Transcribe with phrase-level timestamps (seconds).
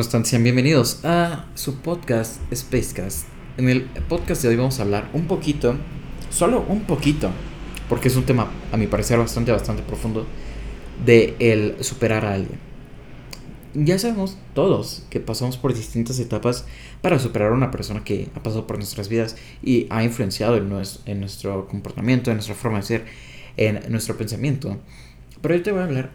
[0.00, 3.26] Sean bienvenidos a su podcast Spacecast.
[3.58, 5.76] En el podcast de hoy vamos a hablar un poquito,
[6.30, 7.30] solo un poquito,
[7.90, 10.26] porque es un tema a mi parecer bastante, bastante profundo,
[11.04, 12.58] de el superar a alguien.
[13.74, 16.64] Ya sabemos todos que pasamos por distintas etapas
[17.02, 20.72] para superar a una persona que ha pasado por nuestras vidas y ha influenciado en,
[21.04, 23.04] en nuestro comportamiento, en nuestra forma de ser,
[23.58, 24.78] en nuestro pensamiento.
[25.42, 26.12] Pero hoy te voy a hablar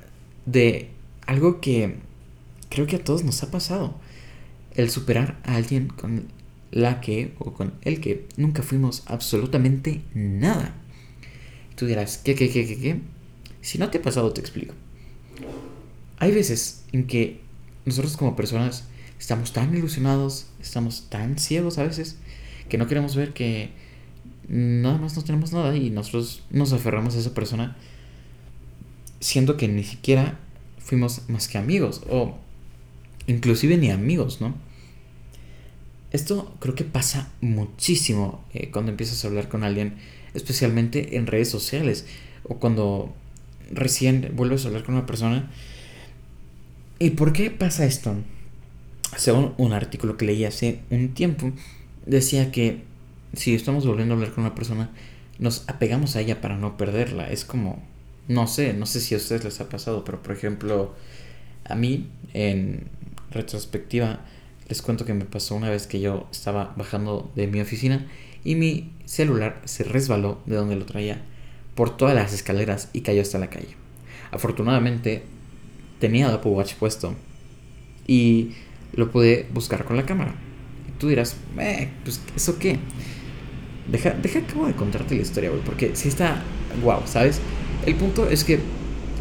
[0.48, 0.90] de
[1.28, 2.08] algo que
[2.70, 3.96] creo que a todos nos ha pasado.
[4.76, 6.28] El superar a alguien con
[6.72, 10.76] la que o con el que nunca fuimos absolutamente nada.
[11.76, 13.02] Tú dirás, ¿qué, qué, qué, qué, qué?
[13.62, 14.74] Si no te ha pasado, te explico.
[16.20, 17.42] Hay veces en que
[17.86, 18.86] nosotros como personas
[19.20, 22.18] estamos tan ilusionados, estamos tan ciegos a veces,
[22.70, 23.72] que no queremos ver que
[24.48, 27.78] nada más no tenemos nada y nosotros nos aferramos a esa persona
[29.20, 30.40] siendo que ni siquiera
[30.80, 32.38] fuimos más que amigos o
[33.28, 34.56] inclusive ni amigos, ¿no?
[36.12, 39.98] Esto creo que pasa muchísimo eh, cuando empiezas a hablar con alguien,
[40.34, 42.06] especialmente en redes sociales
[42.44, 43.14] o cuando
[43.72, 45.52] recién vuelves a hablar con una persona.
[47.00, 48.16] ¿Y por qué pasa esto?
[49.18, 51.52] Según un artículo que leí hace un tiempo,
[52.06, 52.84] decía que
[53.34, 54.90] si estamos volviendo a hablar con una persona,
[55.40, 57.30] nos apegamos a ella para no perderla.
[57.30, 57.84] Es como,
[58.28, 60.96] no sé, no sé si a ustedes les ha pasado, pero por ejemplo,
[61.66, 62.88] a mí en
[63.32, 64.20] retrospectiva,
[64.68, 68.08] les cuento que me pasó una vez que yo estaba bajando de mi oficina
[68.44, 71.22] y mi celular se resbaló de donde lo traía
[71.76, 73.76] por todas las escaleras y cayó hasta la calle.
[74.32, 75.24] Afortunadamente
[76.00, 77.16] tenía el Apple Watch puesto
[78.08, 78.52] y
[78.94, 80.36] lo pude buscar con la cámara.
[81.00, 82.80] tú dirás, eh, pues ¿eso qué?
[83.92, 86.44] Deja, deja acabo de contarte la historia, güey, porque si está
[86.82, 87.40] guau, ¿sabes?
[87.86, 88.60] El punto es que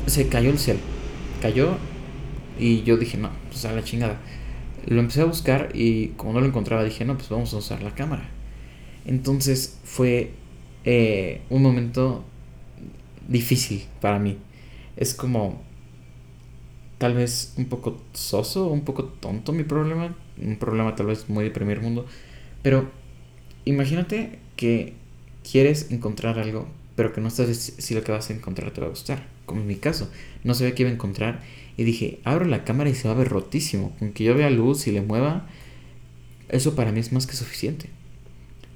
[0.07, 0.79] se cayó el cel.
[1.41, 1.77] Cayó
[2.59, 4.21] y yo dije, no, pues a la chingada.
[4.87, 7.83] Lo empecé a buscar y como no lo encontraba dije, no, pues vamos a usar
[7.83, 8.29] la cámara.
[9.05, 10.33] Entonces fue
[10.85, 12.25] eh, un momento
[13.29, 14.39] difícil para mí.
[14.97, 15.63] Es como
[16.99, 20.15] tal vez un poco soso, un poco tonto mi problema.
[20.41, 22.07] Un problema tal vez muy de primer mundo.
[22.63, 22.91] Pero
[23.65, 24.95] imagínate que
[25.51, 28.87] quieres encontrar algo, pero que no sabes si lo que vas a encontrar te va
[28.89, 29.27] a gustar.
[29.45, 30.11] Como en mi caso,
[30.45, 31.43] no sabía qué iba a encontrar
[31.77, 33.95] y dije, abro la cámara y se va a ver rotísimo.
[33.99, 35.47] Con que yo vea luz y le mueva,
[36.49, 37.91] eso para mí es más que suficiente.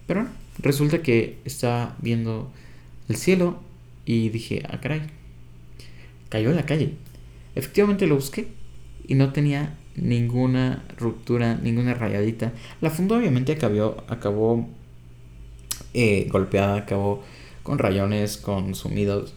[0.06, 0.26] Pero
[0.58, 2.50] resulta que estaba viendo
[3.08, 3.60] el cielo
[4.04, 5.02] y dije, ah, caray,
[6.28, 6.94] cayó en la calle.
[7.54, 8.48] Efectivamente lo busqué
[9.06, 12.52] y no tenía ninguna ruptura, ninguna rayadita.
[12.80, 14.68] La funda obviamente acabó, acabó
[15.94, 17.22] eh, golpeada, acabó
[17.62, 19.34] con rayones, con sumidos.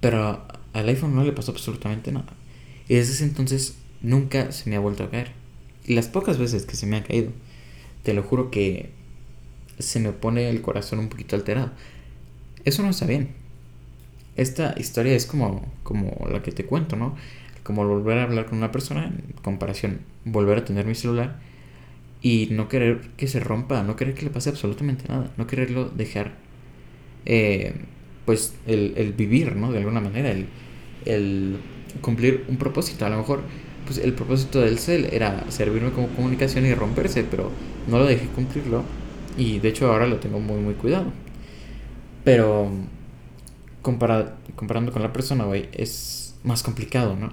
[0.00, 2.35] Pero al iPhone no le pasó absolutamente nada.
[2.88, 5.32] Y desde ese entonces nunca se me ha vuelto a caer.
[5.86, 7.30] Y las pocas veces que se me ha caído,
[8.02, 8.90] te lo juro que
[9.78, 11.72] se me pone el corazón un poquito alterado.
[12.64, 13.30] Eso no está bien.
[14.36, 17.16] Esta historia es como, como la que te cuento, ¿no?
[17.62, 21.40] Como volver a hablar con una persona, en comparación, volver a tener mi celular
[22.22, 25.88] y no querer que se rompa, no querer que le pase absolutamente nada, no quererlo
[25.88, 26.34] dejar,
[27.24, 27.74] eh,
[28.24, 29.72] pues, el, el, vivir, ¿no?
[29.72, 30.46] De alguna manera, el,
[31.04, 31.56] el
[32.00, 33.06] cumplir un propósito.
[33.06, 33.42] A lo mejor
[33.84, 37.50] pues el propósito del cel era servirme como comunicación y romperse, pero
[37.86, 38.82] no lo dejé cumplirlo
[39.38, 41.12] y de hecho ahora lo tengo muy muy cuidado.
[42.24, 42.70] Pero
[43.82, 47.30] comparando con la persona, güey, es más complicado, ¿no?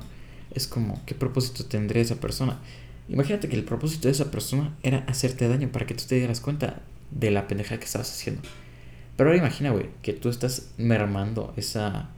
[0.51, 2.59] Es como, ¿qué propósito tendría esa persona?
[3.09, 6.41] Imagínate que el propósito de esa persona era hacerte daño para que tú te dieras
[6.41, 8.41] cuenta de la pendeja que estabas haciendo.
[9.17, 12.09] Pero ahora imagina, güey, que tú estás mermando esa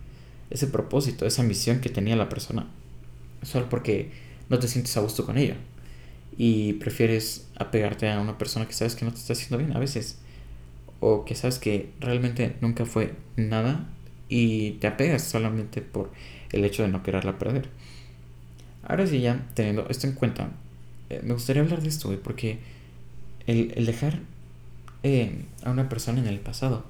[0.49, 2.67] ese propósito, esa misión que tenía la persona.
[3.43, 4.11] Solo porque
[4.49, 5.57] no te sientes a gusto con ella.
[6.37, 9.79] Y prefieres apegarte a una persona que sabes que no te está haciendo bien a
[9.79, 10.19] veces.
[10.99, 13.87] O que sabes que realmente nunca fue nada
[14.29, 16.11] y te apegas solamente por
[16.51, 17.69] el hecho de no quererla perder.
[18.83, 20.49] Ahora sí, ya teniendo esto en cuenta,
[21.09, 22.59] eh, me gustaría hablar de esto, porque
[23.47, 24.19] el, dejar
[25.03, 26.85] eh, a una persona en el pasado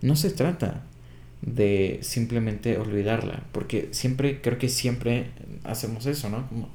[0.00, 0.82] no se trata
[1.42, 5.30] de simplemente olvidarla, porque siempre, creo que siempre
[5.64, 6.48] hacemos eso, ¿no?
[6.48, 6.68] Como,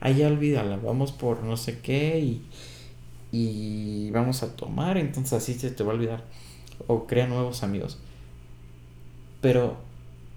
[0.00, 2.42] ay, ya olvídala, vamos por no sé qué y,
[3.32, 6.24] y vamos a tomar, entonces así se te va a olvidar.
[6.86, 7.98] O crea nuevos amigos.
[9.40, 9.78] Pero,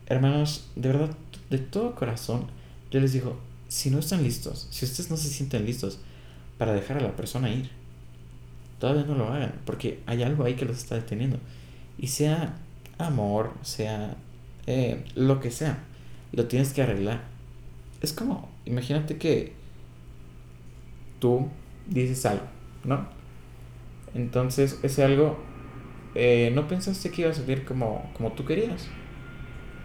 [0.07, 1.15] hermanos, de verdad,
[1.49, 2.47] de todo corazón,
[2.91, 3.37] yo les digo,
[3.67, 5.99] si no están listos, si ustedes no se sienten listos
[6.57, 7.69] para dejar a la persona ir,
[8.79, 11.37] todavía no lo hagan, porque hay algo ahí que los está deteniendo.
[11.97, 12.57] Y sea
[12.97, 14.15] amor, sea
[14.67, 15.79] eh, lo que sea,
[16.31, 17.21] lo tienes que arreglar.
[18.01, 19.53] Es como, imagínate que
[21.19, 21.47] tú
[21.87, 22.45] dices algo,
[22.83, 23.07] ¿no?
[24.13, 25.37] Entonces ese algo
[26.15, 28.87] eh, no pensaste que iba a salir como, como tú querías.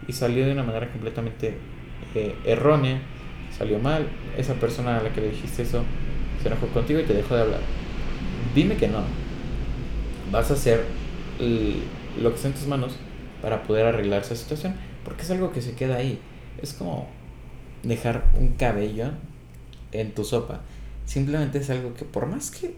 [0.07, 1.57] Y salió de una manera completamente
[2.15, 3.01] eh, errónea,
[3.57, 4.07] salió mal.
[4.37, 5.83] Esa persona a la que le dijiste eso
[6.41, 7.61] se enojó contigo y te dejó de hablar.
[8.55, 9.03] Dime que no.
[10.31, 10.85] Vas a hacer
[12.17, 12.95] lo que está en tus manos
[13.41, 14.75] para poder arreglar esa situación.
[15.03, 16.19] Porque es algo que se queda ahí.
[16.61, 17.07] Es como
[17.83, 19.11] dejar un cabello
[19.91, 20.61] en tu sopa.
[21.05, 22.75] Simplemente es algo que por más que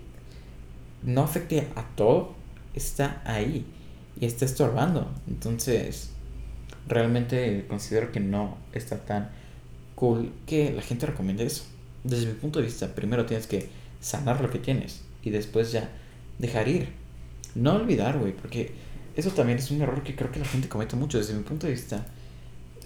[1.04, 2.36] no afecte a todo,
[2.74, 3.66] está ahí
[4.20, 5.12] y está estorbando.
[5.28, 6.12] Entonces,
[6.88, 9.30] realmente considero que no está tan
[9.96, 11.64] cool que la gente recomiende eso.
[12.04, 13.70] Desde mi punto de vista, primero tienes que
[14.00, 15.90] sanar lo que tienes y después ya
[16.40, 16.90] dejar ir.
[17.54, 18.72] No olvidar, güey, porque
[19.16, 21.18] eso también es un error que creo que la gente comete mucho.
[21.18, 22.06] Desde mi punto de vista,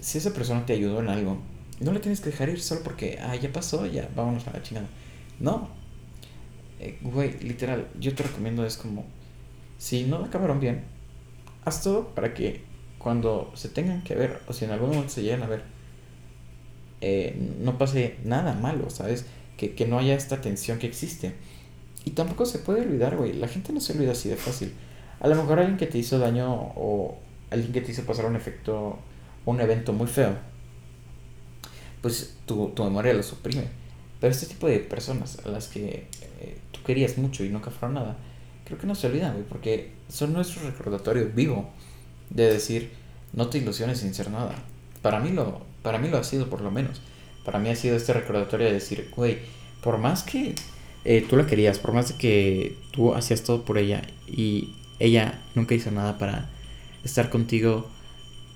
[0.00, 1.38] si esa persona te ayudó en algo,
[1.80, 4.62] no le tienes que dejar ir solo porque, ah, ya pasó, ya, vámonos a la
[4.62, 4.88] chingada.
[5.38, 5.68] No.
[6.80, 9.04] Eh, güey, literal, yo te recomiendo es como,
[9.78, 10.84] si no acabaron bien,
[11.64, 12.62] haz todo para que
[12.98, 15.62] cuando se tengan que ver, o si en algún momento se lleguen a ver,
[17.00, 19.26] eh, no pase nada malo, ¿sabes?
[19.56, 21.34] Que, que no haya esta tensión que existe.
[22.04, 23.32] Y tampoco se puede olvidar, güey.
[23.32, 24.72] La gente no se olvida así de fácil.
[25.20, 27.18] A lo mejor alguien que te hizo daño o
[27.50, 28.98] alguien que te hizo pasar un efecto,
[29.44, 30.34] un evento muy feo,
[32.02, 33.64] pues tu, tu memoria lo suprime.
[34.20, 36.08] Pero este tipo de personas a las que
[36.40, 38.16] eh, tú querías mucho y nunca fueron nada,
[38.64, 41.70] creo que no se olvidan, güey, porque son nuestro recordatorio vivo
[42.30, 42.90] de decir,
[43.32, 44.54] no te ilusiones sin ser nada.
[45.02, 47.00] Para mí lo, para mí lo ha sido por lo menos.
[47.44, 49.38] Para mí ha sido este recordatorio de decir, güey,
[49.82, 50.54] por más que
[51.04, 55.40] eh, tú la querías, por más de que tú hacías todo por ella y ella
[55.54, 56.48] nunca hizo nada para
[57.04, 57.88] estar contigo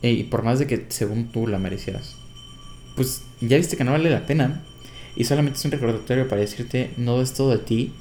[0.02, 2.16] eh, y por más de que según tú la merecieras,
[2.96, 4.62] pues ya viste que no vale la pena
[5.16, 7.92] y solamente es un recordatorio para decirte no des todo de ti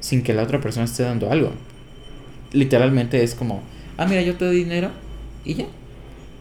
[0.00, 1.52] sin que la otra persona esté dando algo.
[2.52, 3.62] Literalmente es como,
[3.96, 4.90] ah, mira, yo te doy dinero
[5.44, 5.66] y ya.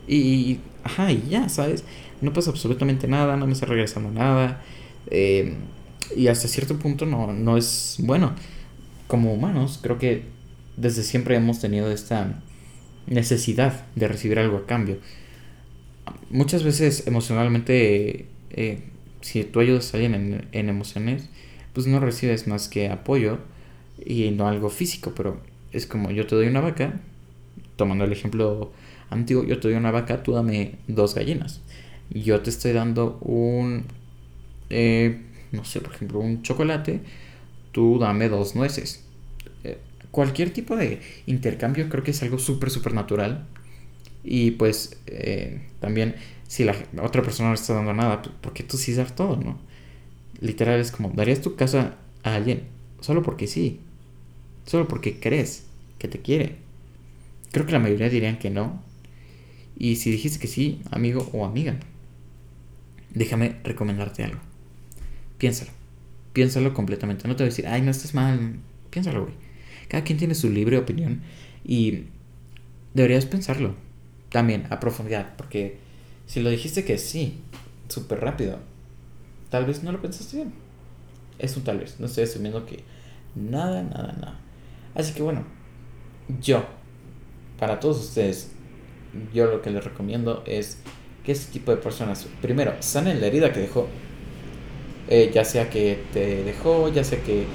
[0.07, 1.83] Y, ajá, y ya, ¿sabes?
[2.21, 4.61] No pasa absolutamente nada, no me está regresando nada.
[5.07, 5.55] Eh,
[6.15, 8.33] y hasta cierto punto no, no es bueno.
[9.07, 10.23] Como humanos, creo que
[10.77, 12.41] desde siempre hemos tenido esta
[13.07, 14.97] necesidad de recibir algo a cambio.
[16.29, 18.79] Muchas veces emocionalmente, eh,
[19.21, 21.29] si tú ayudas a alguien en, emociones,
[21.73, 23.39] pues no recibes más que apoyo
[24.05, 25.39] y no algo físico, pero
[25.71, 26.99] es como yo te doy una vaca,
[27.75, 28.71] tomando el ejemplo
[29.09, 31.61] antiguo, yo te doy una vaca, tú dame dos gallinas.
[32.09, 33.85] Yo te estoy dando un,
[34.69, 35.21] eh,
[35.51, 37.01] no sé, por ejemplo, un chocolate,
[37.71, 39.02] tú dame dos nueces.
[40.13, 43.47] Cualquier tipo de intercambio creo que es algo súper, súper natural.
[44.23, 46.13] Y pues eh, también
[46.47, 49.57] si la otra persona no está dando nada, pues, porque tú sí das todo, ¿no?
[50.39, 52.61] Literal es como, darías tu casa a alguien
[53.01, 53.79] solo porque sí,
[54.67, 55.65] solo porque crees
[55.97, 56.57] que te quiere.
[57.51, 58.83] Creo que la mayoría dirían que no.
[59.75, 61.75] Y si dijiste que sí, amigo o amiga,
[63.15, 64.41] déjame recomendarte algo.
[65.39, 65.71] Piénsalo.
[66.33, 67.27] Piénsalo completamente.
[67.27, 68.57] No te voy a decir, ay, no estás mal.
[68.91, 69.33] Piénsalo, güey.
[69.87, 71.21] Cada quien tiene su libre opinión
[71.63, 72.05] y
[72.93, 73.75] deberías pensarlo
[74.29, 75.35] también a profundidad.
[75.37, 75.77] Porque
[76.25, 77.39] si lo dijiste que sí,
[77.87, 78.59] súper rápido,
[79.49, 80.53] tal vez no lo pensaste bien.
[81.39, 81.99] Es un tal vez.
[81.99, 82.83] No estoy asumiendo que
[83.35, 84.39] nada, nada, nada.
[84.95, 85.45] Así que bueno,
[86.41, 86.65] yo,
[87.59, 88.51] para todos ustedes,
[89.33, 90.79] yo lo que les recomiendo es
[91.23, 93.87] que este tipo de personas, primero, sanen la herida que dejó
[95.09, 97.45] eh, ya sea que te dejó, ya sea que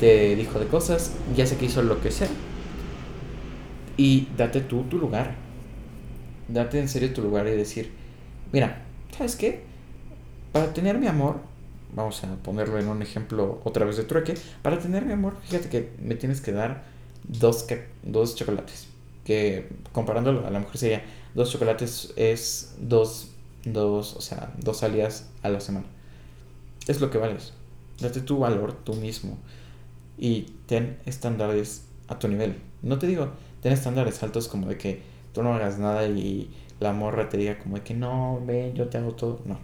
[0.00, 2.28] te dijo de cosas, ya sea que hizo lo que sea.
[3.96, 5.34] Y date tú tu lugar.
[6.48, 7.92] Date en serio tu lugar y decir,
[8.52, 8.82] mira,
[9.16, 9.62] ¿sabes qué?
[10.52, 11.40] Para tener mi amor,
[11.94, 15.68] vamos a ponerlo en un ejemplo otra vez de trueque, para tener mi amor, fíjate
[15.68, 16.84] que me tienes que dar
[17.24, 17.66] dos,
[18.02, 18.86] dos chocolates.
[19.24, 21.02] Que comparándolo, a lo mejor sería
[21.34, 23.32] dos chocolates es dos,
[23.64, 25.86] dos, o sea, dos salidas a la semana
[26.88, 27.52] es lo que vales.
[28.00, 29.38] Date tu valor tú mismo
[30.18, 32.56] y ten estándares a tu nivel.
[32.82, 33.30] No te digo,
[33.62, 35.00] ten estándares altos como de que
[35.32, 38.88] tú no hagas nada y la morra te diga como de que no, ven, yo
[38.88, 39.40] te hago todo.
[39.44, 39.58] No.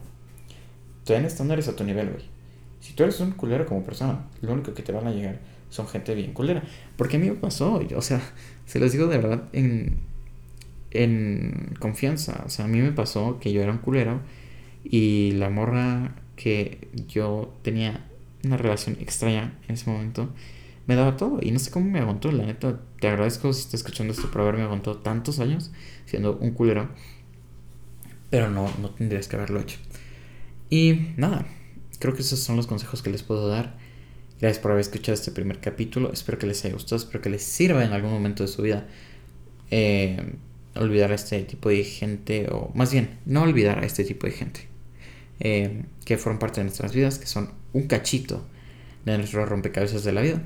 [1.04, 2.25] Ten estándares a tu nivel, güey.
[2.80, 5.88] Si tú eres un culero como persona, lo único que te van a llegar son
[5.88, 6.62] gente bien culera.
[6.96, 8.20] Porque a mí me pasó, o sea,
[8.66, 9.99] se los digo de verdad en,
[10.90, 12.42] en confianza.
[12.46, 14.20] O sea, a mí me pasó que yo era un culero
[14.84, 18.04] y la morra que yo tenía
[18.44, 20.32] una relación extraña en ese momento,
[20.86, 21.38] me daba todo.
[21.42, 22.80] Y no sé cómo me aguantó, la neta.
[23.00, 25.72] Te agradezco si estás escuchando esto por haberme aguantado tantos años
[26.06, 26.88] siendo un culero.
[28.30, 29.78] Pero no, no tendrías que haberlo hecho.
[30.70, 31.46] Y nada,
[31.98, 33.76] creo que esos son los consejos que les puedo dar.
[34.40, 36.12] Gracias por haber escuchado este primer capítulo.
[36.12, 38.86] Espero que les haya gustado, espero que les sirva en algún momento de su vida.
[39.70, 40.34] Eh,
[40.74, 44.32] olvidar a este tipo de gente, o más bien, no olvidar a este tipo de
[44.32, 44.74] gente.
[45.44, 48.46] Eh, que fueron parte de nuestras vidas, que son un cachito
[49.04, 50.42] de nuestro rompecabezas de la vida.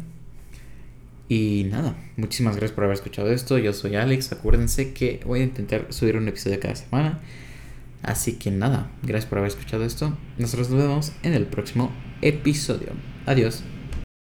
[1.29, 3.59] Y nada, muchísimas gracias por haber escuchado esto.
[3.59, 4.33] Yo soy Alex.
[4.33, 7.21] Acuérdense que voy a intentar subir un episodio cada semana.
[8.03, 10.17] Así que nada, gracias por haber escuchado esto.
[10.37, 12.89] Nosotros nos vemos en el próximo episodio.
[13.27, 13.63] Adiós.